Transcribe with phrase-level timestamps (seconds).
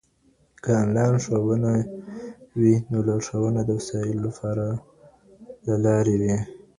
[0.63, 1.71] که انلاین ښوونه
[2.59, 4.29] وي، نو لارښوونه د وسایلو
[5.65, 6.37] له لاري وي.